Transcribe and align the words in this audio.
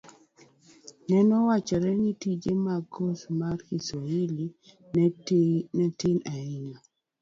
nene 1.07 1.33
owachre 1.41 1.91
ni 2.01 2.11
tije 2.21 2.51
mag 2.65 2.83
kos 2.93 3.21
mar 3.39 3.57
kiswahili 3.67 4.45
ne 5.75 5.85
tin 5.99 6.17
ahinya. 6.33 6.77